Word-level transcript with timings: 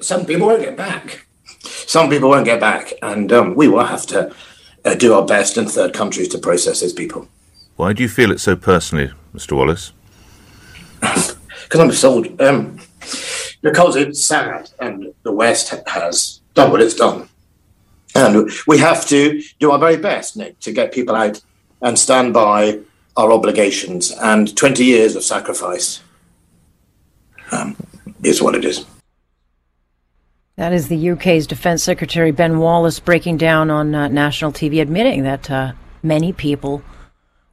some 0.00 0.26
people 0.26 0.46
won't 0.46 0.62
get 0.62 0.76
back. 0.76 1.26
Some 1.60 2.10
people 2.10 2.28
won't 2.28 2.44
get 2.44 2.60
back, 2.60 2.92
and 3.02 3.32
um, 3.32 3.54
we 3.54 3.68
will 3.68 3.84
have 3.84 4.06
to 4.06 4.34
uh, 4.84 4.94
do 4.94 5.14
our 5.14 5.24
best 5.24 5.56
in 5.56 5.66
third 5.66 5.92
countries 5.92 6.28
to 6.28 6.38
process 6.38 6.80
those 6.80 6.92
people. 6.92 7.28
Why 7.76 7.92
do 7.92 8.02
you 8.02 8.08
feel 8.08 8.30
it 8.30 8.40
so 8.40 8.56
personally, 8.56 9.10
Mr. 9.34 9.56
Wallace? 9.56 9.92
Because 11.64 11.80
I'm 11.80 11.88
a 11.88 11.94
soldier. 11.94 12.30
Um, 12.40 12.78
because 13.62 13.96
it's 13.96 14.22
sad, 14.22 14.70
and 14.78 15.14
the 15.22 15.32
West 15.32 15.74
has 15.86 16.40
done 16.52 16.70
what 16.70 16.82
it's 16.82 16.94
done. 16.94 17.28
And 18.14 18.50
we 18.66 18.78
have 18.78 19.06
to 19.08 19.42
do 19.58 19.70
our 19.70 19.78
very 19.78 19.96
best, 19.96 20.36
Nick, 20.36 20.60
to 20.60 20.72
get 20.72 20.92
people 20.92 21.16
out 21.16 21.40
and 21.80 21.98
stand 21.98 22.34
by 22.34 22.80
our 23.16 23.32
obligations. 23.32 24.12
And 24.12 24.54
20 24.56 24.84
years 24.84 25.16
of 25.16 25.24
sacrifice 25.24 26.02
um, 27.50 27.76
is 28.22 28.42
what 28.42 28.54
it 28.54 28.64
is. 28.64 28.84
That 30.56 30.72
is 30.72 30.86
the 30.86 31.10
UK's 31.10 31.48
Defence 31.48 31.82
Secretary 31.82 32.30
Ben 32.30 32.58
Wallace 32.58 33.00
breaking 33.00 33.38
down 33.38 33.70
on 33.70 33.92
uh, 33.92 34.06
national 34.06 34.52
TV, 34.52 34.80
admitting 34.80 35.24
that 35.24 35.50
uh, 35.50 35.72
many 36.00 36.32
people 36.32 36.82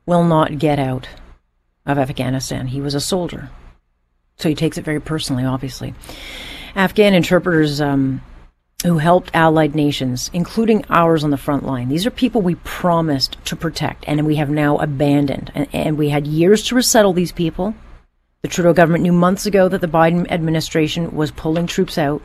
will 0.06 0.24
not 0.24 0.60
get 0.60 0.78
out 0.78 1.10
of 1.86 1.98
Afghanistan. 1.98 2.68
He 2.68 2.80
was 2.80 2.94
a 2.94 3.00
soldier. 3.00 3.50
So 4.38 4.50
he 4.50 4.56
takes 4.56 4.78
it 4.78 4.86
very 4.86 5.00
personally, 5.00 5.44
obviously. 5.44 5.96
Afghan 6.76 7.16
interpreters 7.16 7.82
um, 7.82 8.22
who 8.84 9.00
helped 9.00 9.32
allied 9.34 9.74
nations, 9.74 10.30
including 10.32 10.86
ours 10.90 11.24
on 11.24 11.32
the 11.32 11.38
front 11.38 11.66
line, 11.66 11.90
these 11.90 12.06
are 12.06 12.12
people 12.12 12.42
we 12.42 12.56
promised 12.56 13.44
to 13.46 13.56
protect 13.56 14.04
and 14.08 14.26
we 14.28 14.36
have 14.36 14.50
now 14.52 14.78
abandoned. 14.78 15.52
And, 15.56 15.68
and 15.74 15.98
we 15.98 16.10
had 16.10 16.28
years 16.28 16.64
to 16.66 16.76
resettle 16.76 17.14
these 17.14 17.32
people. 17.32 17.74
The 18.44 18.48
Trudeau 18.48 18.74
government 18.74 19.04
knew 19.04 19.12
months 19.12 19.48
ago 19.48 19.68
that 19.70 19.82
the 19.82 19.88
Biden 19.88 20.30
administration 20.32 21.16
was 21.16 21.32
pulling 21.32 21.66
troops 21.66 21.98
out. 21.98 22.22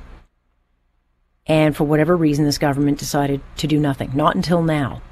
And 1.47 1.77
for 1.77 1.85
whatever 1.85 2.17
reason, 2.17 2.45
this 2.45 2.59
government 2.59 2.99
decided 2.99 3.41
to 3.59 3.67
do 3.67 3.79
nothing. 3.79 4.11
Not 4.15 4.35
until 4.35 4.63
now, 4.63 5.03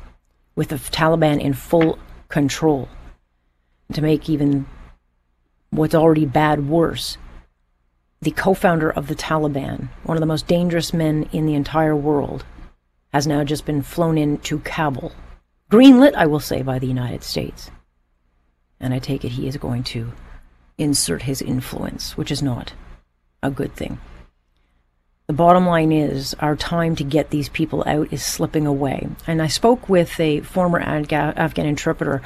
with 0.56 0.68
the 0.68 0.76
Taliban 0.76 1.40
in 1.40 1.54
full 1.54 1.98
control. 2.28 2.88
To 3.92 4.02
make 4.02 4.28
even 4.28 4.66
what's 5.70 5.94
already 5.94 6.26
bad 6.26 6.68
worse, 6.68 7.18
the 8.20 8.30
co 8.30 8.54
founder 8.54 8.90
of 8.90 9.06
the 9.06 9.14
Taliban, 9.14 9.88
one 10.04 10.16
of 10.16 10.20
the 10.20 10.26
most 10.26 10.46
dangerous 10.46 10.92
men 10.92 11.28
in 11.32 11.46
the 11.46 11.54
entire 11.54 11.94
world, 11.94 12.44
has 13.12 13.26
now 13.26 13.44
just 13.44 13.64
been 13.66 13.82
flown 13.82 14.18
into 14.18 14.58
Kabul. 14.60 15.12
Greenlit, 15.70 16.14
I 16.14 16.26
will 16.26 16.40
say, 16.40 16.62
by 16.62 16.78
the 16.78 16.86
United 16.86 17.22
States. 17.22 17.70
And 18.80 18.92
I 18.92 18.98
take 18.98 19.24
it 19.24 19.30
he 19.30 19.46
is 19.46 19.56
going 19.56 19.84
to 19.84 20.12
insert 20.78 21.22
his 21.22 21.40
influence, 21.40 22.16
which 22.16 22.30
is 22.30 22.42
not 22.42 22.72
a 23.42 23.50
good 23.50 23.74
thing. 23.74 23.98
The 25.26 25.32
bottom 25.32 25.66
line 25.66 25.90
is 25.90 26.34
our 26.40 26.54
time 26.54 26.96
to 26.96 27.04
get 27.04 27.30
these 27.30 27.48
people 27.48 27.82
out 27.86 28.12
is 28.12 28.22
slipping 28.22 28.66
away. 28.66 29.08
And 29.26 29.40
I 29.40 29.46
spoke 29.46 29.88
with 29.88 30.20
a 30.20 30.40
former 30.40 30.78
Afghan 30.78 31.66
interpreter 31.66 32.20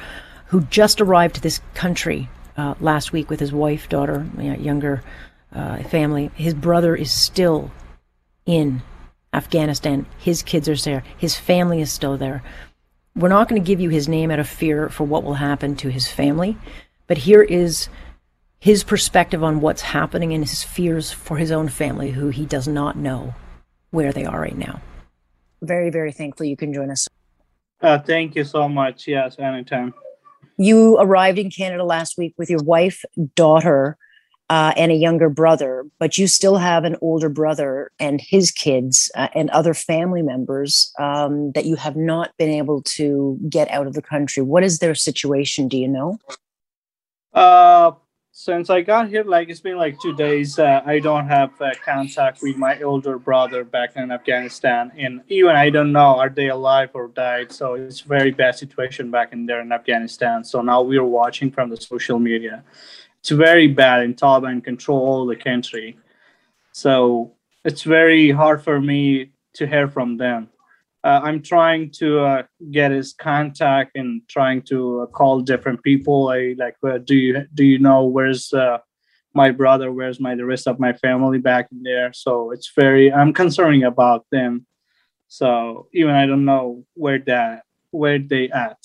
who 0.47 0.61
just 0.65 0.99
arrived 0.99 1.35
to 1.35 1.41
this 1.41 1.61
country 1.75 2.27
uh, 2.57 2.75
last 2.81 3.13
week 3.13 3.29
with 3.29 3.39
his 3.39 3.53
wife, 3.53 3.87
daughter, 3.87 4.27
younger 4.37 5.01
uh, 5.53 5.81
family. 5.83 6.29
His 6.35 6.53
brother 6.53 6.93
is 6.93 7.13
still 7.13 7.71
in 8.45 8.81
Afghanistan. 9.31 10.05
His 10.17 10.43
kids 10.43 10.67
are 10.67 10.75
there. 10.75 11.03
His 11.17 11.37
family 11.37 11.79
is 11.79 11.93
still 11.93 12.17
there. 12.17 12.43
We're 13.15 13.29
not 13.29 13.47
going 13.47 13.61
to 13.61 13.65
give 13.65 13.79
you 13.79 13.89
his 13.89 14.09
name 14.09 14.29
out 14.29 14.39
of 14.39 14.49
fear 14.49 14.89
for 14.89 15.05
what 15.05 15.23
will 15.23 15.35
happen 15.35 15.77
to 15.77 15.89
his 15.89 16.07
family, 16.09 16.57
but 17.07 17.19
here 17.19 17.43
is 17.43 17.87
his 18.59 18.83
perspective 18.83 19.43
on 19.43 19.61
what's 19.61 19.81
happening 19.81 20.33
and 20.33 20.43
his 20.47 20.63
fears 20.63 21.11
for 21.11 21.37
his 21.37 21.51
own 21.51 21.69
family, 21.69 22.11
who 22.11 22.29
he 22.29 22.45
does 22.45 22.67
not 22.67 22.97
know 22.97 23.33
where 23.91 24.11
they 24.11 24.25
are 24.25 24.39
right 24.39 24.57
now. 24.57 24.81
Very, 25.61 25.89
very 25.89 26.11
thankful 26.11 26.45
you 26.45 26.57
can 26.57 26.73
join 26.73 26.91
us. 26.91 27.07
Uh, 27.81 27.99
thank 27.99 28.35
you 28.35 28.43
so 28.43 28.67
much. 28.67 29.07
Yes, 29.07 29.37
anytime. 29.39 29.93
You 30.57 30.97
arrived 30.97 31.39
in 31.39 31.49
Canada 31.49 31.83
last 31.85 32.17
week 32.17 32.33
with 32.37 32.49
your 32.49 32.61
wife, 32.61 33.03
daughter, 33.35 33.97
uh, 34.49 34.73
and 34.75 34.91
a 34.91 34.95
younger 34.95 35.29
brother, 35.29 35.85
but 35.99 36.17
you 36.17 36.27
still 36.27 36.57
have 36.57 36.83
an 36.83 36.97
older 37.01 37.29
brother 37.29 37.91
and 37.99 38.19
his 38.19 38.51
kids 38.51 39.11
uh, 39.15 39.27
and 39.35 39.49
other 39.51 39.73
family 39.73 40.21
members 40.21 40.91
um, 40.99 41.51
that 41.53 41.65
you 41.65 41.75
have 41.75 41.95
not 41.95 42.31
been 42.37 42.49
able 42.49 42.81
to 42.81 43.37
get 43.47 43.69
out 43.69 43.87
of 43.87 43.93
the 43.93 44.01
country. 44.01 44.41
What 44.41 44.63
is 44.63 44.79
their 44.79 44.95
situation? 44.95 45.67
Do 45.67 45.77
you 45.77 45.87
know? 45.87 46.17
Uh, 47.31 47.91
since 48.39 48.69
I 48.69 48.79
got 48.79 49.09
here, 49.09 49.25
like 49.25 49.49
it's 49.49 49.59
been 49.59 49.75
like 49.75 49.99
two 49.99 50.15
days, 50.15 50.59
uh, 50.59 50.81
I 50.85 50.99
don't 50.99 51.27
have 51.27 51.51
uh, 51.59 51.71
contact 51.83 52.41
with 52.41 52.55
my 52.55 52.81
older 52.81 53.19
brother 53.19 53.65
back 53.65 53.97
in 53.97 54.11
Afghanistan, 54.11 54.93
and 54.97 55.21
even 55.27 55.57
I 55.57 55.69
don't 55.69 55.91
know 55.91 56.15
are 56.17 56.29
they 56.29 56.47
alive 56.47 56.91
or 56.93 57.09
died. 57.09 57.51
So 57.51 57.73
it's 57.73 57.99
very 57.99 58.31
bad 58.31 58.55
situation 58.55 59.11
back 59.11 59.33
in 59.33 59.45
there 59.45 59.59
in 59.59 59.73
Afghanistan. 59.73 60.45
So 60.45 60.61
now 60.61 60.81
we 60.81 60.95
are 60.97 61.03
watching 61.03 61.51
from 61.51 61.69
the 61.69 61.75
social 61.75 62.17
media. 62.17 62.63
It's 63.19 63.31
very 63.31 63.67
bad, 63.67 64.03
and 64.03 64.15
Taliban 64.15 64.63
control 64.63 64.99
all 64.99 65.25
the 65.25 65.35
country. 65.35 65.99
So 66.71 67.33
it's 67.65 67.83
very 67.83 68.31
hard 68.31 68.63
for 68.63 68.79
me 68.79 69.31
to 69.55 69.67
hear 69.67 69.89
from 69.89 70.15
them 70.15 70.47
uh, 71.03 71.21
I'm 71.23 71.41
trying 71.41 71.91
to 71.91 72.19
uh, 72.19 72.43
get 72.71 72.91
his 72.91 73.13
contact 73.13 73.95
and 73.95 74.21
trying 74.27 74.61
to 74.63 75.01
uh, 75.01 75.05
call 75.07 75.41
different 75.41 75.81
people. 75.83 76.29
I 76.29 76.55
like, 76.57 76.75
do 77.05 77.15
you 77.15 77.45
do 77.53 77.63
you 77.63 77.79
know 77.79 78.05
where's 78.05 78.53
uh, 78.53 78.79
my 79.33 79.51
brother? 79.51 79.91
Where's 79.91 80.19
my 80.19 80.35
the 80.35 80.45
rest 80.45 80.67
of 80.67 80.79
my 80.79 80.93
family 80.93 81.39
back 81.39 81.67
in 81.71 81.83
there? 81.83 82.11
So 82.13 82.51
it's 82.51 82.71
very 82.75 83.13
I'm 83.13 83.33
concerning 83.33 83.83
about 83.83 84.25
them. 84.31 84.65
So 85.27 85.87
even 85.93 86.15
I 86.15 86.25
don't 86.25 86.45
know 86.45 86.85
where 86.95 87.19
that 87.19 87.63
where 87.91 88.19
they 88.19 88.49
at. 88.49 88.77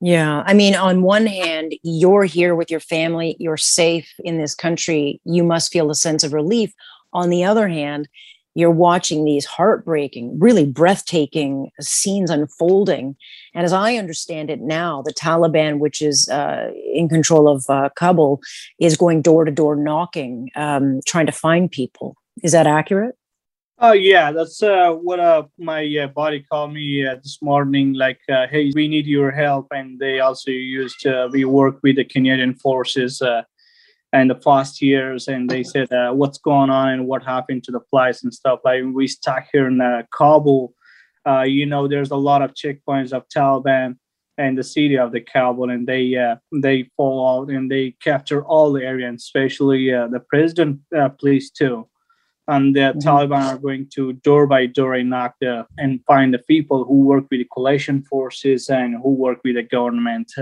Yeah, 0.00 0.42
I 0.44 0.52
mean, 0.52 0.74
on 0.74 1.02
one 1.02 1.26
hand, 1.26 1.74
you're 1.82 2.24
here 2.24 2.54
with 2.54 2.70
your 2.70 2.80
family, 2.80 3.34
you're 3.38 3.56
safe 3.56 4.12
in 4.18 4.36
this 4.36 4.54
country. 4.54 5.20
You 5.24 5.42
must 5.42 5.72
feel 5.72 5.90
a 5.90 5.94
sense 5.94 6.22
of 6.22 6.34
relief. 6.34 6.74
On 7.14 7.30
the 7.30 7.44
other 7.44 7.66
hand, 7.66 8.08
you're 8.56 8.70
watching 8.70 9.26
these 9.26 9.44
heartbreaking, 9.44 10.38
really 10.38 10.64
breathtaking 10.64 11.70
scenes 11.78 12.30
unfolding. 12.30 13.14
And 13.54 13.66
as 13.66 13.72
I 13.74 13.96
understand 13.96 14.48
it 14.48 14.62
now, 14.62 15.02
the 15.02 15.12
Taliban, 15.12 15.78
which 15.78 16.00
is 16.00 16.26
uh, 16.30 16.70
in 16.94 17.10
control 17.10 17.48
of 17.48 17.66
uh, 17.68 17.90
Kabul, 17.96 18.40
is 18.80 18.96
going 18.96 19.20
door 19.20 19.44
to 19.44 19.52
door 19.52 19.76
knocking, 19.76 20.48
um, 20.56 21.00
trying 21.06 21.26
to 21.26 21.32
find 21.32 21.70
people. 21.70 22.16
Is 22.42 22.52
that 22.52 22.66
accurate? 22.66 23.14
Oh 23.78 23.92
yeah, 23.92 24.32
that's 24.32 24.62
uh, 24.62 24.92
what 24.92 25.20
uh, 25.20 25.42
my 25.58 25.84
uh, 26.02 26.06
body 26.06 26.42
called 26.50 26.72
me 26.72 27.06
uh, 27.06 27.16
this 27.16 27.38
morning. 27.42 27.92
Like, 27.92 28.20
uh, 28.26 28.46
hey, 28.50 28.72
we 28.74 28.88
need 28.88 29.06
your 29.06 29.30
help, 29.30 29.66
and 29.70 29.98
they 29.98 30.20
also 30.20 30.50
used 30.50 31.06
uh, 31.06 31.28
we 31.30 31.44
work 31.44 31.80
with 31.82 31.96
the 31.96 32.04
Canadian 32.04 32.54
forces 32.54 33.20
uh, 33.20 33.42
and 34.12 34.30
the 34.30 34.34
past 34.34 34.80
years 34.80 35.28
and 35.28 35.50
they 35.50 35.62
said 35.62 35.92
uh, 35.92 36.12
what's 36.12 36.38
going 36.38 36.70
on 36.70 36.88
and 36.90 37.06
what 37.06 37.24
happened 37.24 37.64
to 37.64 37.72
the 37.72 37.80
flights 37.90 38.22
and 38.22 38.32
stuff 38.32 38.60
like 38.64 38.82
we 38.92 39.06
stuck 39.06 39.46
here 39.52 39.66
in 39.66 39.80
uh, 39.80 40.02
kabul. 40.10 40.74
Uh, 41.26 41.42
you 41.42 41.66
know 41.66 41.88
there's 41.88 42.12
a 42.12 42.16
lot 42.16 42.42
of 42.42 42.54
checkpoints 42.54 43.12
of 43.12 43.28
taliban 43.28 43.96
and 44.38 44.56
the 44.56 44.62
city 44.62 44.96
of 44.96 45.12
the 45.12 45.20
kabul 45.20 45.70
and 45.70 45.86
they 45.86 46.14
uh, 46.14 46.36
they 46.62 46.88
fall 46.96 47.40
out 47.40 47.50
and 47.50 47.70
they 47.70 47.90
capture 48.00 48.44
all 48.44 48.72
the 48.72 48.84
area 48.84 49.08
and 49.08 49.18
especially 49.18 49.92
uh, 49.92 50.06
the 50.08 50.20
president 50.20 50.80
uh, 50.96 51.08
police 51.08 51.50
too. 51.50 51.88
And 52.48 52.76
the 52.76 52.80
mm-hmm. 52.80 53.00
taliban 53.00 53.42
are 53.42 53.58
going 53.58 53.88
to 53.94 54.12
door 54.12 54.46
by 54.46 54.66
door 54.66 54.94
and 54.94 55.10
knock 55.10 55.34
the 55.40 55.66
and 55.78 56.00
find 56.06 56.32
the 56.32 56.38
people 56.38 56.84
who 56.84 57.00
work 57.00 57.24
with 57.28 57.40
the 57.40 57.48
coalition 57.52 58.02
forces 58.02 58.70
and 58.70 58.94
who 59.02 59.10
work 59.10 59.40
with 59.42 59.56
the 59.56 59.64
government 59.64 60.32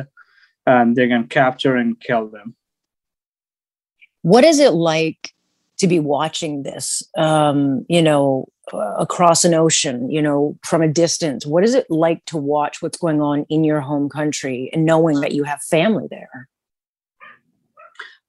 and 0.67 0.97
they're 0.97 1.09
going 1.09 1.23
to 1.23 1.29
capture 1.29 1.77
and 1.77 2.01
kill 2.01 2.29
them 2.29 2.55
what 4.25 4.43
is 4.43 4.59
it 4.59 4.73
like 4.73 5.35
to 5.77 5.87
be 5.87 6.01
watching 6.01 6.63
this, 6.63 7.03
um, 7.15 7.85
you 7.91 8.01
know, 8.01 8.49
uh, 8.73 8.95
across 8.95 9.45
an 9.45 9.53
ocean, 9.53 10.11
you 10.11 10.23
know, 10.23 10.59
from 10.65 10.81
a 10.81 10.89
distance? 10.89 11.45
What 11.45 11.63
is 11.63 11.75
it 11.75 11.85
like 11.91 12.25
to 12.27 12.39
watch 12.39 12.81
what's 12.81 12.97
going 12.97 13.21
on 13.21 13.45
in 13.51 13.65
your 13.65 13.83
home 13.83 14.09
country 14.09 14.71
and 14.73 14.87
knowing 14.87 15.21
that 15.21 15.33
you 15.33 15.45
have 15.45 15.61
family 15.61 16.07
there? 16.11 16.49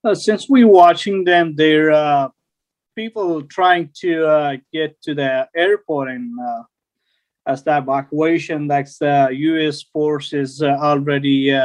Uh, 0.03 0.13
since 0.15 0.49
we're 0.49 0.67
watching 0.67 1.23
them, 1.23 1.55
they're 1.55 1.91
uh, 1.91 2.27
people 2.97 3.43
trying 3.43 3.89
to 4.01 4.27
uh, 4.27 4.57
get 4.73 5.01
to 5.03 5.15
the 5.15 5.47
airport 5.55 6.09
and 6.09 6.29
uh, 6.37 6.63
as 7.47 7.63
the 7.63 7.77
evacuation, 7.77 8.67
that's 8.67 8.97
the 8.97 9.29
U.S. 9.31 9.81
forces 9.81 10.61
uh, 10.61 10.77
already 10.81 11.55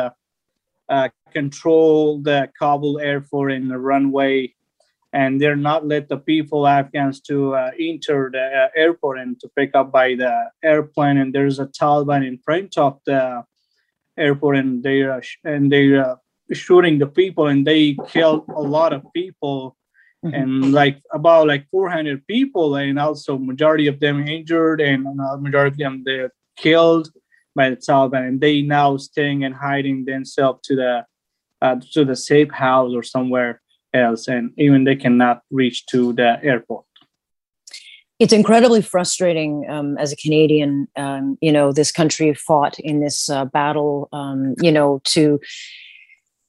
uh, 0.91 1.09
control 1.33 2.19
the 2.21 2.51
Kabul 2.59 2.99
airport 2.99 3.53
and 3.53 3.71
the 3.71 3.79
runway, 3.79 4.53
and 5.13 5.41
they're 5.41 5.57
not 5.57 5.87
let 5.87 6.09
the 6.09 6.19
people 6.19 6.67
Afghans 6.67 7.21
to 7.23 7.55
uh, 7.55 7.71
enter 7.79 8.31
the 8.33 8.45
uh, 8.65 8.69
airport 8.77 9.21
and 9.21 9.39
to 9.41 9.49
pick 9.57 9.71
up 9.75 9.93
by 9.93 10.15
the 10.17 10.51
airplane. 10.63 11.17
And 11.17 11.33
there's 11.33 11.61
a 11.61 11.67
Taliban 11.67 12.27
in 12.27 12.39
front 12.39 12.77
of 12.77 12.99
the 13.07 13.45
airport, 14.19 14.57
and 14.57 14.83
they 14.83 15.03
are 15.03 15.23
and 15.45 15.71
they 15.71 15.93
are 15.93 16.19
shooting 16.53 16.99
the 16.99 17.07
people, 17.07 17.47
and 17.47 17.67
they 17.67 17.97
killed 18.09 18.45
a 18.49 18.61
lot 18.61 18.93
of 18.93 19.05
people 19.15 19.77
mm-hmm. 20.25 20.35
and 20.35 20.73
like 20.73 21.01
about 21.13 21.47
like 21.47 21.67
400 21.71 22.27
people, 22.27 22.75
and 22.75 22.99
also 22.99 23.39
majority 23.39 23.87
of 23.87 24.01
them 24.01 24.27
injured, 24.27 24.81
and 24.81 25.07
majority 25.41 25.71
of 25.71 25.79
them 25.79 26.03
they're 26.05 26.33
killed 26.57 27.11
by 27.55 27.71
the 27.71 27.77
Taliban, 27.77 28.29
and 28.29 28.41
they 28.41 28.63
now 28.63 28.97
staying 28.97 29.45
and 29.45 29.55
hiding 29.55 30.05
themselves 30.05 30.61
to 30.65 30.77
the 30.77 31.05
uh, 31.63 31.77
to 31.93 32.05
the 32.05 32.17
safe 32.17 32.51
house 32.51 32.93
or 32.95 33.03
somewhere 33.03 33.61
else, 33.93 34.29
and 34.29 34.53
even 34.57 34.85
they 34.85 34.97
cannot 34.97 35.43
reach 35.51 35.87
to 35.87 36.13
the 36.13 36.39
airport 36.43 36.85
it's 38.21 38.35
incredibly 38.35 38.83
frustrating 38.83 39.67
um, 39.69 39.97
as 39.97 40.13
a 40.13 40.17
Canadian. 40.17 40.87
Um, 40.95 41.39
you 41.41 41.51
know, 41.51 41.73
this 41.73 41.91
country 41.91 42.33
fought 42.35 42.79
in 42.79 43.01
this 43.01 43.31
uh, 43.31 43.47
battle, 43.47 44.11
um, 44.13 44.55
you 44.61 44.71
know, 44.71 45.01
to 45.05 45.41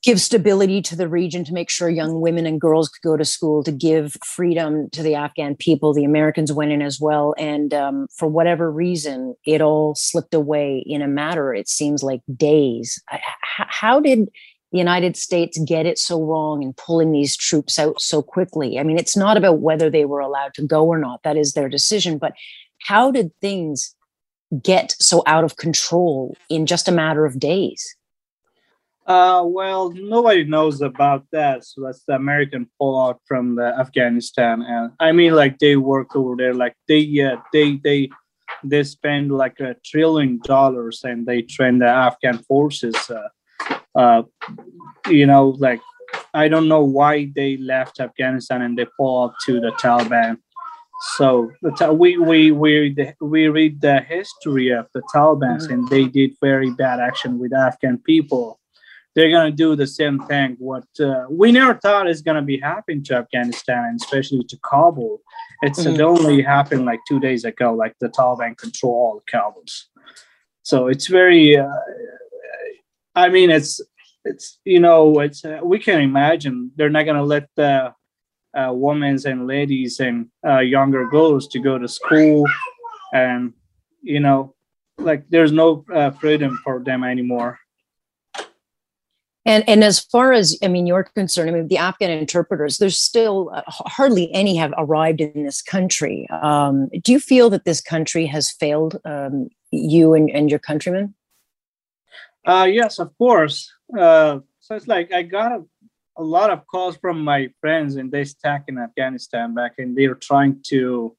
give 0.04 0.20
stability 0.20 0.82
to 0.82 0.96
the 0.96 1.08
region, 1.08 1.44
to 1.46 1.54
make 1.54 1.70
sure 1.70 1.90
young 1.90 2.22
women 2.22 2.46
and 2.46 2.60
girls 2.60 2.90
could 2.90 3.08
go 3.08 3.18
to 3.18 3.26
school, 3.26 3.64
to 3.64 3.72
give 3.72 4.18
freedom 4.26 4.90
to 4.90 5.04
the 5.04 5.16
Afghan 5.16 5.56
people. 5.56 5.94
The 5.94 6.06
Americans 6.06 6.52
went 6.52 6.72
in 6.72 6.82
as 6.82 7.00
well. 7.00 7.36
And 7.38 7.74
um, 7.74 8.08
for 8.18 8.28
whatever 8.28 8.72
reason, 8.72 9.36
it 9.46 9.62
all 9.62 9.94
slipped 9.96 10.34
away 10.34 10.84
in 10.86 11.02
a 11.02 11.08
matter, 11.08 11.54
it 11.54 11.70
seems 11.70 12.04
like 12.04 12.22
days. 12.36 13.02
How 13.44 14.00
did 14.00 14.30
the 14.72 14.78
United 14.78 15.18
States 15.18 15.60
get 15.60 15.86
it 15.86 16.00
so 16.00 16.22
wrong 16.24 16.64
in 16.64 16.74
pulling 16.74 17.12
these 17.12 17.38
troops 17.38 17.78
out 17.78 18.02
so 18.02 18.24
quickly? 18.24 18.80
I 18.80 18.84
mean, 18.84 18.98
it's 18.98 19.18
not 19.18 19.38
about 19.38 19.60
whether 19.60 19.90
they 19.90 20.06
were 20.06 20.20
allowed 20.20 20.56
to 20.56 20.66
go 20.66 20.86
or 20.86 20.98
not, 20.98 21.22
that 21.24 21.38
is 21.38 21.54
their 21.54 21.70
decision, 21.70 22.18
but 22.18 22.34
how 22.88 23.12
did 23.12 23.32
things 23.40 23.96
get 24.64 24.96
so 25.00 25.22
out 25.28 25.44
of 25.44 25.58
control 25.58 26.36
in 26.50 26.66
just 26.66 26.88
a 26.88 26.92
matter 26.92 27.26
of 27.26 27.40
days? 27.40 27.96
Uh, 29.08 29.44
well, 29.46 29.92
nobody 29.92 30.44
knows 30.44 30.82
about 30.82 31.26
that. 31.32 31.66
So 31.66 31.82
that's 31.82 32.04
the 32.08 32.14
American 32.14 32.70
fallout 32.78 33.20
from 33.28 33.56
the 33.56 33.74
Afghanistan, 33.80 34.62
and 34.62 34.92
I 35.00 35.12
mean, 35.12 35.34
like 35.34 35.58
they 35.60 35.76
work 35.76 36.16
over 36.16 36.36
there, 36.38 36.54
like 36.54 36.76
they, 36.88 37.04
uh, 37.20 37.38
they, 37.52 37.78
they, 37.78 38.10
they 38.64 38.84
spend 38.84 39.32
like 39.32 39.60
a 39.60 39.76
trillion 39.84 40.40
dollars, 40.44 41.02
and 41.04 41.26
they 41.26 41.42
train 41.42 41.80
the 41.80 41.88
Afghan 41.88 42.40
forces. 42.40 42.96
Uh, 43.10 43.30
uh, 43.96 44.24
you 45.10 45.26
know, 45.26 45.56
like 45.60 45.82
I 46.34 46.48
don't 46.48 46.68
know 46.68 46.84
why 46.84 47.32
they 47.36 47.58
left 47.58 48.00
Afghanistan 48.00 48.62
and 48.62 48.78
they 48.78 48.86
fall 48.98 49.26
up 49.26 49.36
to 49.46 49.60
the 49.60 49.72
Taliban. 49.72 50.38
So 51.16 51.52
the, 51.62 51.92
we 51.92 52.18
we 52.18 52.52
we 52.52 52.96
we 53.20 53.48
read 53.48 53.82
the 53.82 54.02
history 54.02 54.70
of 54.70 54.88
the 54.94 55.02
Taliban, 55.14 55.58
mm-hmm. 55.58 55.74
and 55.74 55.90
they 55.90 56.06
did 56.06 56.32
very 56.40 56.70
bad 56.72 57.00
action 57.00 57.40
with 57.40 57.54
Afghan 57.54 57.98
people. 57.98 58.60
They're 59.14 59.32
gonna 59.32 59.52
do 59.52 59.76
the 59.76 59.88
same 59.88 60.20
thing. 60.20 60.56
What 60.60 60.88
uh, 61.00 61.26
we 61.30 61.52
never 61.52 61.74
thought 61.74 62.10
is 62.10 62.22
gonna 62.22 62.42
be 62.42 62.60
happening 62.60 63.04
to 63.06 63.16
Afghanistan, 63.16 63.86
and 63.86 64.00
especially 64.02 64.44
to 64.46 64.58
Kabul. 64.64 65.22
It's 65.62 65.80
mm-hmm. 65.80 65.96
it 65.96 66.02
only 66.02 66.42
happened 66.42 66.86
like 66.86 67.02
two 67.08 67.20
days 67.20 67.44
ago. 67.44 67.74
Like 67.74 67.96
the 68.00 68.10
Taliban 68.10 68.58
control 68.58 68.94
all 68.94 69.24
Kabul. 69.30 69.66
So 70.64 70.88
it's 70.88 71.08
very 71.08 71.58
uh, 71.58 71.68
I 73.16 73.30
mean, 73.30 73.50
it's 73.50 73.82
it's 74.24 74.60
you 74.66 74.80
know, 74.80 75.20
it's 75.20 75.44
uh, 75.44 75.60
we 75.64 75.80
can 75.80 76.02
imagine 76.02 76.72
they're 76.76 76.90
not 76.90 77.06
gonna 77.06 77.24
let 77.24 77.50
the 77.56 77.94
uh, 78.54 78.72
women 78.74 79.18
and 79.26 79.48
ladies 79.48 80.00
and 80.00 80.28
uh, 80.46 80.60
younger 80.60 81.08
girls 81.08 81.48
to 81.50 81.60
go 81.60 81.78
to 81.78 81.88
school, 81.88 82.46
and 83.14 83.54
you 84.02 84.20
know, 84.20 84.56
like 84.98 85.26
there's 85.30 85.52
no 85.52 85.86
uh, 85.94 86.12
freedom 86.12 86.60
for 86.64 86.84
them 86.84 87.04
anymore. 87.04 87.60
And 89.46 89.68
and 89.68 89.84
as 89.84 90.00
far 90.00 90.34
as 90.34 90.58
I 90.64 90.68
mean, 90.68 90.86
you're 90.86 91.04
concerned, 91.04 91.50
I 91.50 91.54
mean, 91.54 91.68
the 91.68 91.78
Afghan 91.78 92.12
interpreters, 92.12 92.78
there's 92.78 93.00
still 93.00 93.52
uh, 93.54 93.64
hardly 93.68 94.32
any 94.34 94.56
have 94.58 94.74
arrived 94.78 95.20
in 95.20 95.44
this 95.44 95.62
country. 95.62 96.28
Um, 96.30 96.90
do 97.02 97.12
you 97.12 97.20
feel 97.20 97.50
that 97.50 97.66
this 97.66 97.82
country 97.82 98.28
has 98.28 98.52
failed 98.52 99.00
um, 99.04 99.50
you 99.72 100.14
and, 100.14 100.30
and 100.30 100.50
your 100.50 100.60
countrymen? 100.60 101.16
Uh, 102.46 102.68
yes, 102.72 103.00
of 103.00 103.18
course. 103.18 103.72
Uh, 103.98 104.40
so 104.60 104.76
it's 104.76 104.88
like 104.88 105.12
I 105.12 105.24
got 105.24 105.52
a, 105.52 105.64
a 106.18 106.24
lot 106.24 106.52
of 106.52 106.68
calls 106.68 106.98
from 106.98 107.24
my 107.24 107.50
friends, 107.60 107.96
and 107.96 108.12
they 108.12 108.26
stuck 108.26 108.64
in 108.68 108.78
Afghanistan 108.78 109.56
back, 109.56 109.74
and 109.80 109.98
they're 109.98 110.16
trying 110.16 110.62
to 110.68 111.16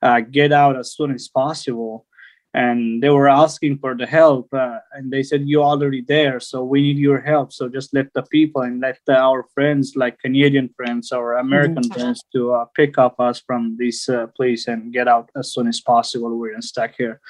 uh, 0.00 0.20
get 0.20 0.50
out 0.50 0.78
as 0.78 0.94
soon 0.94 1.12
as 1.12 1.28
possible. 1.28 2.06
And 2.52 3.00
they 3.00 3.10
were 3.10 3.28
asking 3.28 3.78
for 3.78 3.94
the 3.94 4.06
help, 4.06 4.52
uh, 4.52 4.78
and 4.92 5.12
they 5.12 5.22
said 5.22 5.46
you're 5.46 5.62
already 5.62 6.02
there, 6.02 6.40
so 6.40 6.64
we 6.64 6.82
need 6.82 6.98
your 6.98 7.20
help. 7.20 7.52
So 7.52 7.68
just 7.68 7.94
let 7.94 8.12
the 8.12 8.22
people 8.22 8.62
and 8.62 8.80
let 8.80 8.98
the, 9.06 9.16
our 9.16 9.44
friends, 9.54 9.92
like 9.94 10.18
Canadian 10.18 10.68
friends 10.76 11.12
or 11.12 11.34
American 11.34 11.84
mm-hmm. 11.84 11.92
friends, 11.92 12.24
to 12.32 12.52
uh, 12.52 12.64
pick 12.74 12.98
up 12.98 13.20
us 13.20 13.40
from 13.40 13.76
this 13.78 14.08
uh, 14.08 14.26
place 14.36 14.66
and 14.66 14.92
get 14.92 15.06
out 15.06 15.30
as 15.36 15.52
soon 15.54 15.68
as 15.68 15.80
possible. 15.80 16.36
We're 16.36 16.60
stuck 16.60 16.94
here 16.98 17.20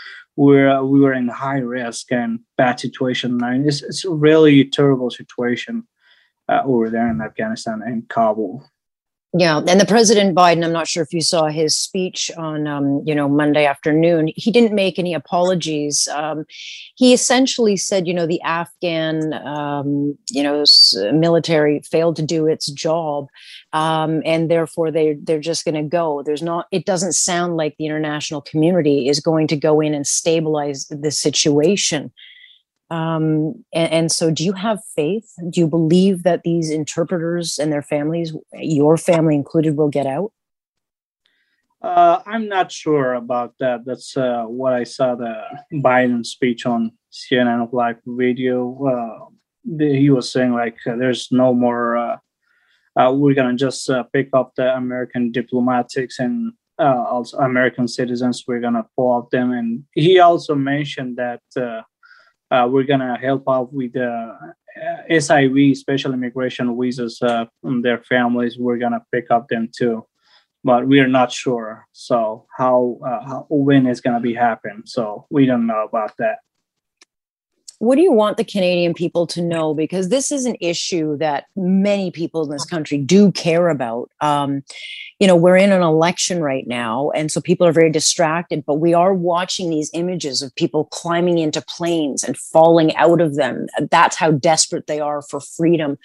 we're 0.41 0.83
we 0.83 1.01
were 1.01 1.13
in 1.13 1.29
high 1.29 1.59
risk 1.59 2.13
and 2.13 2.41
bad 2.57 2.81
situation. 2.81 3.37
Mean, 3.37 3.69
it's 3.69 3.83
it's 3.83 4.05
a 4.05 4.11
really 4.11 4.65
terrible 4.65 5.11
situation 5.11 5.87
uh, 6.49 6.63
over 6.65 6.89
there 6.89 7.09
in 7.09 7.21
Afghanistan 7.21 7.83
and 7.85 8.09
Kabul. 8.09 8.65
Yeah, 9.33 9.61
and 9.69 9.81
the 9.81 9.87
President 9.87 10.37
Biden, 10.37 10.65
I'm 10.65 10.73
not 10.73 10.89
sure 10.89 11.05
if 11.05 11.13
you 11.13 11.21
saw 11.21 11.47
his 11.47 11.77
speech 11.77 12.33
on, 12.37 12.67
um, 12.67 13.01
you 13.07 13.15
know, 13.15 13.29
Monday 13.29 13.65
afternoon. 13.65 14.29
He 14.35 14.51
didn't 14.51 14.75
make 14.75 14.99
any 14.99 15.15
apologies. 15.15 16.09
Um, 16.13 16.45
he 16.97 17.13
essentially 17.13 17.77
said, 17.77 18.09
you 18.09 18.15
know, 18.15 18.27
the 18.27 18.43
Afghan, 18.43 19.33
um, 19.35 20.19
you 20.31 20.43
know, 20.43 20.65
military 21.13 21.81
failed 21.89 22.17
to 22.17 22.23
do 22.25 22.49
its 22.49 22.73
job, 22.73 23.29
um, 23.73 24.21
and 24.25 24.51
therefore 24.51 24.91
they 24.91 25.17
they're 25.23 25.39
just 25.39 25.65
going 25.65 25.77
to 25.77 25.89
go. 25.89 26.25
There's 26.25 26.43
not. 26.43 26.67
It 26.73 26.85
doesn't 26.85 27.13
sound 27.13 27.57
like 27.57 27.77
the 27.79 27.87
international 27.87 28.41
community 28.41 29.09
is 29.09 29.21
going 29.21 29.47
to 29.47 29.57
go 29.57 29.81
in 29.81 29.95
and 29.95 30.09
stabilize 30.09 30.87
the 30.87 31.13
situation. 31.13 32.11
Um, 32.91 33.65
and, 33.73 33.93
and, 33.93 34.13
so, 34.13 34.33
do 34.33 34.45
you 34.45 34.53
have 34.53 34.81
faith? 34.97 35.33
Do 35.49 35.61
you 35.61 35.69
believe 35.69 36.25
that 36.25 36.43
these 36.43 36.71
interpreters 36.71 37.57
and 37.59 37.73
their 37.73 37.83
families, 37.83 38.35
your 38.53 38.97
family 38.97 39.37
included, 39.37 39.77
will 39.77 39.89
get 39.89 40.07
out? 40.07 40.33
Uh, 41.83 42.21
I'm 42.27 42.49
not 42.49 42.73
sure 42.73 43.15
about 43.15 43.55
that. 43.61 43.85
That's 43.87 44.17
uh, 44.17 44.45
what 44.45 44.73
I 44.75 44.85
saw 44.85 45.15
the 45.15 45.41
Biden 45.73 46.27
speech 46.27 46.67
on 46.67 46.93
CNN 47.13 47.73
live 47.73 47.97
video. 48.05 48.85
Uh, 48.85 49.27
he 49.79 50.11
was 50.11 50.31
saying 50.31 50.53
like, 50.53 50.77
uh, 50.87 50.97
"There's 50.97 51.29
no 51.31 51.55
more. 51.55 51.97
Uh, 51.97 52.17
uh, 52.97 53.13
we're 53.13 53.35
gonna 53.35 53.55
just 53.55 53.89
pick 54.13 54.29
up 54.35 54.55
the 54.57 54.75
American 54.77 55.31
diplomatics 55.31 56.19
and 56.19 56.53
also 56.79 57.39
American 57.39 57.87
citizens. 57.87 58.45
We're 58.49 58.61
gonna 58.61 58.87
pull 58.97 59.17
up 59.17 59.31
them." 59.31 59.53
And 59.53 59.85
he 59.95 60.19
also 60.19 60.55
mentioned 60.55 61.17
that 61.17 61.41
uh, 62.51 62.69
we're 62.71 62.85
gonna 62.85 63.19
help 63.19 63.45
out 63.49 63.73
with 63.73 63.93
the 63.93 64.11
uh, 64.11 65.03
SIV, 65.11 65.77
special 65.77 66.13
immigration 66.13 66.77
visas, 66.79 67.21
uh, 67.23 67.47
their 67.63 68.03
families. 68.03 68.59
We're 68.59 68.79
gonna 68.79 69.05
pick 69.13 69.31
up 69.31 69.49
them 69.49 69.69
too, 69.77 70.07
but 70.65 70.87
we 70.87 71.01
are 71.01 71.09
not 71.09 71.33
sure. 71.33 71.87
So 71.93 72.47
how, 72.57 72.99
uh, 73.05 73.27
how 73.27 73.47
when 73.49 73.87
it's 73.87 74.01
gonna 74.01 74.21
be 74.21 74.35
happen? 74.35 74.87
So 74.87 75.27
we 75.31 75.47
don't 75.47 75.67
know 75.67 75.85
about 75.85 76.13
that 76.19 76.39
what 77.81 77.97
do 77.97 78.03
you 78.03 78.13
want 78.13 78.37
the 78.37 78.45
Canadian 78.45 78.93
people 78.93 79.27
to 79.27 79.41
know? 79.41 79.73
Because 79.73 80.11
this 80.11 80.31
is 80.31 80.45
an 80.45 80.55
issue 80.61 81.17
that 81.17 81.47
many 81.57 82.11
people 82.11 82.45
in 82.45 82.51
this 82.51 82.67
country 82.67 82.99
do 82.99 83.33
care 83.33 83.71
about. 83.71 84.11
Um, 84.21 84.63
you 85.19 85.27
know, 85.27 85.35
we're 85.35 85.57
in 85.57 85.73
an 85.73 85.81
election 85.81 86.43
right 86.43 86.67
now, 86.67 87.11
and 87.13 87.33
so 87.33 87.41
people 87.41 87.67
are 87.67 87.73
very 87.73 87.91
distracted, 87.91 88.65
but 88.67 88.75
we 88.75 88.93
are 88.93 89.15
watching 89.15 89.71
these 89.71 89.91
images 89.95 90.43
of 90.43 90.55
people 90.57 90.85
climbing 90.93 91.39
into 91.39 91.63
planes 91.63 92.23
and 92.23 92.37
falling 92.37 92.95
out 92.97 93.23
of 93.23 93.37
them. 93.37 93.67
That's 93.91 94.17
how 94.17 94.31
desperate 94.31 94.87
they 94.87 95.01
are 95.01 95.23
for 95.23 95.41
freedom. 95.41 95.97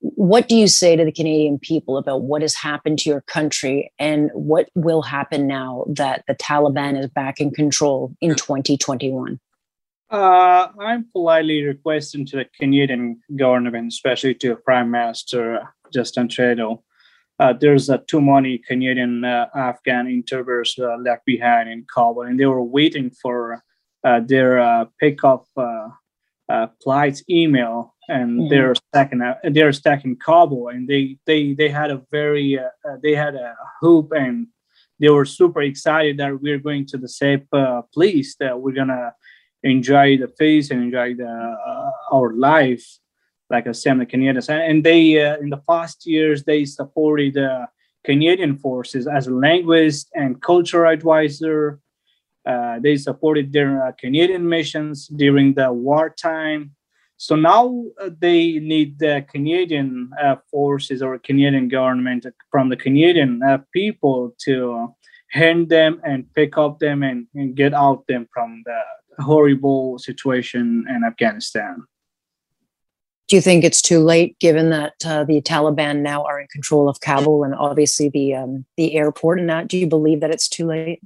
What 0.00 0.48
do 0.48 0.56
you 0.56 0.66
say 0.66 0.96
to 0.96 1.04
the 1.04 1.12
Canadian 1.12 1.60
people 1.60 1.96
about 1.96 2.22
what 2.22 2.42
has 2.42 2.56
happened 2.56 2.98
to 2.98 3.10
your 3.10 3.20
country 3.20 3.92
and 4.00 4.32
what 4.34 4.68
will 4.74 5.02
happen 5.02 5.46
now 5.46 5.84
that 5.90 6.24
the 6.26 6.34
Taliban 6.34 6.98
is 6.98 7.08
back 7.08 7.40
in 7.40 7.52
control 7.52 8.12
in 8.20 8.34
2021? 8.34 9.38
Uh, 10.14 10.68
I'm 10.78 11.06
politely 11.10 11.64
requesting 11.64 12.24
to 12.26 12.36
the 12.36 12.46
Canadian 12.56 13.20
government, 13.34 13.88
especially 13.88 14.34
to 14.36 14.54
Prime 14.54 14.92
Minister 14.92 15.74
Justin 15.92 16.28
Trudeau, 16.28 16.84
uh, 17.40 17.52
there's 17.52 17.90
uh, 17.90 17.98
too 18.06 18.20
many 18.20 18.58
Canadian 18.58 19.24
uh, 19.24 19.48
Afghan 19.56 20.06
interpreters 20.06 20.76
uh, 20.78 20.96
left 20.98 21.24
behind 21.26 21.68
in 21.68 21.84
Kabul, 21.92 22.22
and 22.22 22.38
they 22.38 22.46
were 22.46 22.62
waiting 22.62 23.10
for 23.10 23.60
uh, 24.04 24.20
their 24.20 24.60
uh, 24.60 24.84
pickup 25.00 25.46
flights 26.80 27.24
email, 27.28 27.96
and 28.08 28.38
mm-hmm. 28.38 28.48
they're 28.50 28.74
stuck 28.76 29.12
in 29.12 29.34
they're 29.52 29.72
stuck 29.72 30.04
in 30.04 30.14
Kabul, 30.14 30.68
and 30.68 30.86
they 30.86 31.18
they 31.26 31.54
they 31.54 31.68
had 31.68 31.90
a 31.90 32.02
very 32.12 32.60
they 33.02 33.16
had 33.16 33.34
a 33.34 33.56
hope, 33.80 34.12
and 34.12 34.46
they 35.00 35.08
were 35.08 35.24
super 35.24 35.62
excited 35.62 36.18
that 36.18 36.40
we're 36.40 36.60
going 36.60 36.86
to 36.86 36.98
the 36.98 37.08
safe 37.08 37.42
place 37.92 38.36
that 38.38 38.60
we're 38.60 38.78
gonna 38.78 39.12
enjoy 39.64 40.18
the 40.18 40.28
face 40.28 40.70
and 40.70 40.82
enjoy 40.82 41.14
the, 41.14 41.26
uh, 41.26 41.90
our 42.12 42.32
life 42.34 42.84
like 43.50 43.66
a 43.66 43.74
Sam 43.74 43.98
the 43.98 44.06
Canadians. 44.06 44.48
And 44.48 44.84
they, 44.84 45.20
uh, 45.20 45.38
in 45.38 45.50
the 45.50 45.62
past 45.68 46.06
years, 46.06 46.44
they 46.44 46.64
supported 46.64 47.36
uh, 47.36 47.66
Canadian 48.04 48.56
forces 48.58 49.06
as 49.06 49.26
a 49.26 49.34
linguist 49.34 50.10
and 50.14 50.40
cultural 50.40 50.92
advisor. 50.92 51.80
Uh, 52.46 52.78
they 52.78 52.96
supported 52.96 53.52
their 53.52 53.86
uh, 53.86 53.92
Canadian 53.92 54.46
missions 54.48 55.08
during 55.08 55.54
the 55.54 55.72
wartime. 55.72 56.72
So 57.16 57.36
now 57.36 57.84
uh, 58.00 58.10
they 58.18 58.58
need 58.58 58.98
the 58.98 59.24
Canadian 59.32 60.10
uh, 60.22 60.36
forces 60.50 61.00
or 61.00 61.18
Canadian 61.18 61.68
government 61.68 62.26
from 62.50 62.68
the 62.68 62.76
Canadian 62.76 63.40
people 63.72 64.34
to 64.40 64.94
hand 65.30 65.68
them 65.68 66.00
and 66.04 66.32
pick 66.34 66.58
up 66.58 66.78
them 66.78 67.02
and, 67.02 67.26
and 67.34 67.54
get 67.54 67.72
out 67.72 68.06
them 68.06 68.28
from 68.32 68.62
the 68.66 68.78
horrible 69.18 69.98
situation 69.98 70.84
in 70.88 71.04
Afghanistan. 71.04 71.84
Do 73.26 73.36
you 73.36 73.42
think 73.42 73.64
it's 73.64 73.80
too 73.80 74.00
late, 74.00 74.38
given 74.38 74.68
that 74.70 74.94
uh, 75.04 75.24
the 75.24 75.40
Taliban 75.40 76.00
now 76.00 76.24
are 76.24 76.38
in 76.38 76.46
control 76.48 76.88
of 76.90 77.00
Kabul 77.00 77.42
and 77.42 77.54
obviously 77.54 78.10
the 78.10 78.34
um, 78.34 78.66
the 78.76 78.96
airport 78.96 79.40
and 79.40 79.48
that? 79.48 79.68
Do 79.68 79.78
you 79.78 79.86
believe 79.86 80.20
that 80.20 80.30
it's 80.30 80.48
too 80.48 80.66
late? 80.66 81.00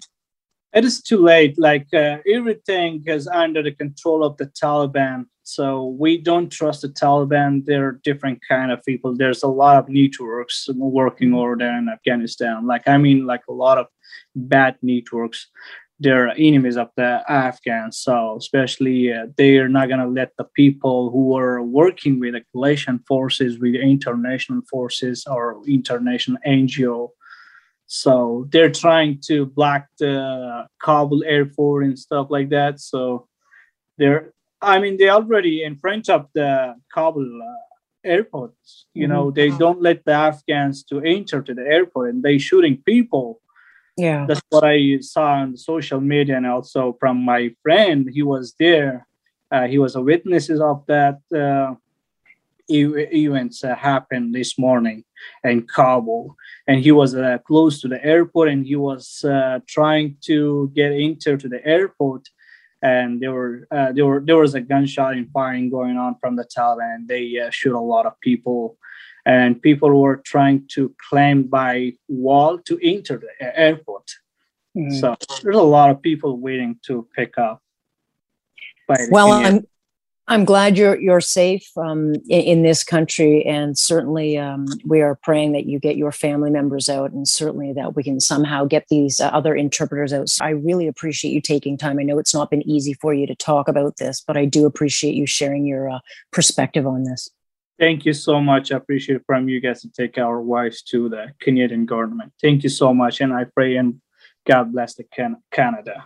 It 0.74 0.84
is 0.84 1.00
too 1.00 1.22
late. 1.22 1.58
Like 1.58 1.86
uh, 1.94 2.18
everything 2.28 3.04
is 3.06 3.28
under 3.28 3.62
the 3.62 3.70
control 3.70 4.24
of 4.24 4.36
the 4.36 4.46
Taliban, 4.46 5.26
so 5.44 5.86
we 5.98 6.18
don't 6.18 6.50
trust 6.50 6.82
the 6.82 6.88
Taliban. 6.88 7.64
They're 7.64 8.00
different 8.02 8.40
kind 8.48 8.72
of 8.72 8.84
people. 8.84 9.14
There's 9.14 9.44
a 9.44 9.48
lot 9.48 9.76
of 9.76 9.88
networks 9.88 10.68
working 10.74 11.34
over 11.34 11.56
there 11.56 11.78
in 11.78 11.88
Afghanistan. 11.88 12.66
Like 12.66 12.88
I 12.88 12.98
mean, 12.98 13.26
like 13.26 13.42
a 13.48 13.52
lot 13.52 13.78
of 13.78 13.86
bad 14.34 14.76
networks 14.82 15.46
they're 16.00 16.30
enemies 16.36 16.76
of 16.76 16.90
the 16.96 17.22
Afghans. 17.28 17.98
So 17.98 18.36
especially 18.36 19.12
uh, 19.12 19.26
they 19.36 19.58
are 19.58 19.68
not 19.68 19.88
going 19.88 20.00
to 20.00 20.06
let 20.06 20.36
the 20.36 20.44
people 20.44 21.10
who 21.10 21.36
are 21.36 21.62
working 21.62 22.20
with 22.20 22.34
the 22.34 22.42
coalition 22.52 23.00
forces, 23.00 23.58
with 23.58 23.74
international 23.74 24.62
forces 24.70 25.26
or 25.26 25.60
international 25.66 26.38
NGO. 26.46 27.10
So 27.86 28.46
they're 28.50 28.70
trying 28.70 29.20
to 29.26 29.46
block 29.46 29.86
the 29.98 30.66
Kabul 30.80 31.24
airport 31.24 31.84
and 31.84 31.98
stuff 31.98 32.28
like 32.30 32.50
that. 32.50 32.80
So 32.80 33.26
they're, 33.96 34.32
I 34.60 34.78
mean, 34.78 34.98
they 34.98 35.08
already 35.08 35.64
in 35.64 35.76
front 35.76 36.08
of 36.08 36.28
the 36.34 36.74
Kabul 36.92 37.40
uh, 37.42 38.08
airport. 38.08 38.52
You 38.94 39.04
mm-hmm. 39.04 39.12
know, 39.12 39.30
they 39.30 39.50
don't 39.50 39.82
let 39.82 40.04
the 40.04 40.12
Afghans 40.12 40.84
to 40.84 41.00
enter 41.00 41.42
to 41.42 41.54
the 41.54 41.62
airport, 41.62 42.10
and 42.10 42.22
they 42.22 42.38
shooting 42.38 42.82
people 42.84 43.40
yeah. 43.98 44.26
That's 44.28 44.40
what 44.50 44.64
i 44.64 44.98
saw 45.00 45.26
on 45.42 45.56
social 45.56 46.00
media 46.00 46.36
and 46.36 46.46
also 46.46 46.96
from 47.00 47.16
my 47.24 47.50
friend 47.62 48.08
he 48.10 48.22
was 48.22 48.54
there. 48.58 49.06
Uh, 49.50 49.66
he 49.66 49.78
was 49.78 49.96
a 49.96 50.00
witness 50.00 50.48
of 50.50 50.84
that 50.86 51.18
uh, 51.34 51.74
e- 52.70 53.08
events 53.26 53.64
uh, 53.64 53.74
happened 53.74 54.34
this 54.34 54.56
morning 54.58 55.04
in 55.42 55.66
kabul. 55.66 56.36
And 56.68 56.80
he 56.80 56.92
was 56.92 57.16
uh, 57.16 57.38
close 57.38 57.80
to 57.80 57.88
the 57.88 58.02
airport 58.04 58.50
and 58.50 58.64
he 58.64 58.76
was 58.76 59.24
uh, 59.24 59.58
trying 59.66 60.16
to 60.26 60.70
get 60.74 60.92
into 60.92 61.36
to 61.36 61.48
the 61.48 61.64
airport. 61.66 62.28
And 62.80 63.20
there 63.20 63.32
were 63.32 63.66
uh, 63.72 63.90
there 63.92 64.06
were 64.06 64.20
there 64.24 64.36
was 64.36 64.54
a 64.54 64.60
gunshot 64.60 65.14
and 65.14 65.28
firing 65.32 65.70
going 65.70 65.96
on 65.96 66.14
from 66.20 66.36
the 66.36 66.44
Taliban. 66.44 67.08
They 67.08 67.50
shoot 67.50 67.74
a 67.74 67.80
lot 67.80 68.06
of 68.06 68.20
people 68.20 68.78
and 69.28 69.60
people 69.60 69.90
were 70.00 70.16
trying 70.24 70.66
to 70.68 70.92
climb 71.10 71.42
by 71.42 71.92
wall 72.08 72.58
to 72.60 72.78
enter 72.82 73.18
the 73.18 73.58
airport. 73.60 74.10
Mm. 74.74 74.98
So 74.98 75.16
there's 75.42 75.56
a 75.56 75.62
lot 75.62 75.90
of 75.90 76.00
people 76.00 76.38
waiting 76.38 76.80
to 76.86 77.06
pick 77.14 77.36
up. 77.36 77.62
well, 79.10 79.30
I'm 79.30 79.66
I'm 80.28 80.46
glad 80.46 80.78
you're 80.78 80.98
you're 80.98 81.20
safe 81.20 81.66
um, 81.76 82.14
in, 82.28 82.42
in, 82.52 82.62
this 82.62 82.82
country, 82.84 83.44
and 83.44 83.78
certainly 83.78 84.38
um, 84.38 84.66
we 84.86 85.02
are 85.02 85.18
praying 85.22 85.52
that 85.52 85.66
you 85.66 85.78
get 85.78 85.96
your 85.96 86.12
family 86.12 86.50
members 86.50 86.88
out, 86.88 87.12
and 87.12 87.28
certainly 87.28 87.74
that 87.74 87.96
we 87.96 88.02
can 88.02 88.20
somehow 88.20 88.64
get 88.64 88.86
these 88.88 89.20
uh, 89.20 89.28
other 89.28 89.54
interpreters 89.54 90.12
out. 90.12 90.30
So 90.30 90.44
I 90.44 90.50
really 90.50 90.86
appreciate 90.86 91.32
you 91.32 91.42
taking 91.42 91.76
time. 91.76 91.98
I 91.98 92.02
know 92.02 92.18
it's 92.18 92.34
not 92.34 92.50
been 92.50 92.66
easy 92.66 92.94
for 92.94 93.12
you 93.12 93.26
to 93.26 93.34
talk 93.34 93.68
about 93.68 93.98
this, 93.98 94.22
but 94.26 94.38
I 94.38 94.46
do 94.46 94.64
appreciate 94.64 95.14
you 95.14 95.26
sharing 95.26 95.66
your 95.66 95.90
uh, 95.90 95.98
perspective 96.30 96.86
on 96.86 97.04
this. 97.04 97.28
Thank 97.78 98.04
you 98.04 98.12
so 98.12 98.40
much. 98.40 98.72
I 98.72 98.76
appreciate 98.76 99.24
from 99.24 99.48
you 99.48 99.60
guys 99.60 99.82
to 99.82 99.88
take 99.90 100.18
our 100.18 100.40
wives 100.42 100.82
to 100.82 101.08
the 101.08 101.28
Canadian 101.40 101.86
government. 101.86 102.32
Thank 102.42 102.64
you 102.64 102.68
so 102.68 102.92
much. 102.92 103.20
And 103.20 103.32
I 103.32 103.44
pray 103.44 103.76
and 103.76 104.00
God 104.46 104.72
bless 104.72 104.94
the 104.94 105.04
Can- 105.04 105.42
Canada. 105.52 106.04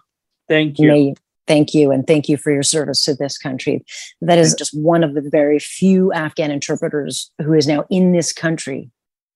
Thank 0.49 0.79
you. 0.79 0.89
May, 0.89 1.15
thank 1.47 1.73
you. 1.73 1.91
And 1.91 2.07
thank 2.07 2.29
you 2.29 2.37
for 2.37 2.53
your 2.53 2.63
service 2.63 3.03
to 3.05 3.15
this 3.15 3.39
country. 3.39 3.85
That 4.21 4.39
is 4.39 4.55
just 4.55 4.77
one 4.77 5.03
of 5.03 5.15
the 5.15 5.23
very 5.23 5.59
few 5.59 6.13
Afghan 6.13 6.51
interpreters 6.51 7.31
who 7.41 7.55
is 7.55 7.67
now 7.67 7.87
in 7.89 8.13
this 8.13 8.33
country, 8.33 8.91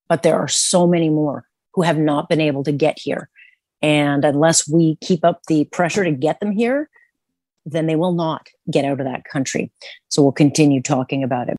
but 0.08 0.22
there 0.22 0.38
are 0.38 0.48
so 0.48 0.86
many 0.86 1.08
more 1.08 1.46
who 1.72 1.82
have 1.82 1.98
not 1.98 2.28
been 2.28 2.40
able 2.40 2.64
to 2.64 2.72
get 2.72 2.98
here. 2.98 3.30
And 3.80 4.24
unless 4.24 4.68
we 4.68 4.96
keep 5.00 5.24
up 5.24 5.42
the 5.48 5.64
pressure 5.66 6.04
to 6.04 6.10
get 6.10 6.40
them 6.40 6.52
here, 6.52 6.90
then 7.64 7.86
they 7.86 7.96
will 7.96 8.12
not 8.12 8.48
get 8.70 8.84
out 8.84 9.00
of 9.00 9.06
that 9.06 9.24
country. 9.24 9.70
So 10.08 10.22
we'll 10.22 10.32
continue 10.32 10.82
talking 10.82 11.22
about 11.22 11.48
it. 11.48 11.56